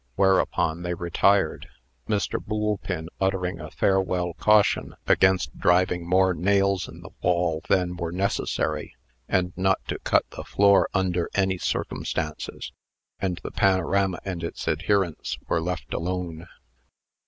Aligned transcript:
Whereupon 0.15 0.81
they 0.81 0.95
retired 0.95 1.67
Mr. 2.09 2.43
Boolpin 2.43 3.07
uttering 3.19 3.59
a 3.59 3.69
farewell 3.69 4.33
caution 4.33 4.95
against 5.05 5.59
driving 5.59 6.09
more 6.09 6.33
nails 6.33 6.89
in 6.89 7.01
the 7.01 7.11
wall 7.21 7.61
than 7.69 7.95
were 7.95 8.11
necessary, 8.11 8.95
and 9.29 9.53
not 9.55 9.77
to 9.89 9.99
cut 9.99 10.25
the 10.31 10.43
floor 10.43 10.89
under 10.95 11.29
any 11.35 11.59
circumstances 11.59 12.71
and 13.19 13.39
the 13.43 13.51
panorama 13.51 14.17
and 14.25 14.43
its 14.43 14.67
adherents 14.67 15.37
were 15.47 15.61
left 15.61 15.93
alone. 15.93 16.47